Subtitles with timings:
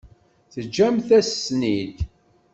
[0.53, 1.97] Teǧǧamt-as-ten-id.